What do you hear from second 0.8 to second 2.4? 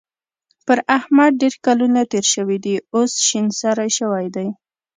احمد ډېر کلونه تېر